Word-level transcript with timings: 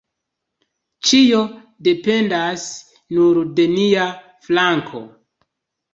Ĉio 1.09 1.41
dependas 1.89 2.65
nur 3.19 3.41
de 3.61 3.69
nia 3.77 4.11
flanko. 4.49 5.03